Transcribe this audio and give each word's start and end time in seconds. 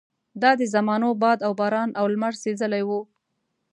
دا 0.41 0.51
د 0.59 0.61
زمانو 0.73 1.09
باد 1.23 1.39
او 1.45 1.51
باران 1.59 1.89
او 1.99 2.05
لمر 2.13 2.33
سېزلي 2.43 2.83
وو. 2.85 3.01